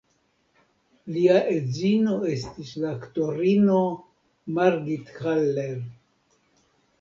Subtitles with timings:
[1.17, 3.77] Lia edzino estis la aktorino
[4.57, 5.77] Margit Haller.